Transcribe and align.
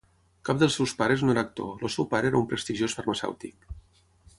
Cap 0.47 0.61
dels 0.63 0.77
seus 0.79 0.93
pares 1.01 1.25
no 1.25 1.35
era 1.35 1.43
actor, 1.49 1.71
el 1.87 1.95
seu 1.97 2.09
pare 2.15 2.33
era 2.33 2.43
un 2.43 2.51
prestigiós 2.55 3.01
farmacèutic. 3.01 3.75